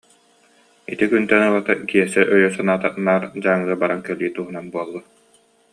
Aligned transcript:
Ити 0.93 1.05
күнтэн 1.11 1.41
ыла 1.47 1.59
Киэсэ 1.89 2.21
өйө-санаата 2.35 2.87
наар 3.05 3.23
Дьааҥыга 3.43 3.75
баран 3.81 4.01
кэлии 4.07 4.33
туһунан 4.35 4.65
буолла 4.73 5.01